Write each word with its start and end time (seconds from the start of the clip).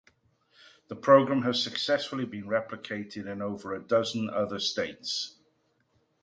The 0.87 0.95
program 0.95 1.43
has 1.43 1.61
successfully 1.61 2.25
been 2.25 2.45
replicated 2.45 3.27
in 3.31 3.39
over 3.39 3.75
a 3.75 3.79
dozen 3.83 4.31
other 4.31 4.57
states. 4.59 5.37